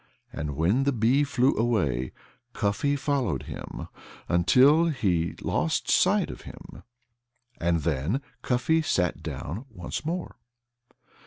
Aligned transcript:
And 0.33 0.55
when 0.55 0.83
the 0.85 0.91
bee 0.91 1.23
flew 1.23 1.55
away, 1.55 2.11
Cuffy 2.53 2.95
followed 2.95 3.43
him 3.43 3.87
until 4.27 4.85
he 4.87 5.35
lost 5.43 5.91
sight 5.91 6.31
of 6.31 6.41
him. 6.41 6.81
And 7.59 7.81
then 7.81 8.19
Cuffy 8.41 8.81
sat 8.81 9.21
down 9.21 9.65
once 9.69 10.03
more. 10.03 10.37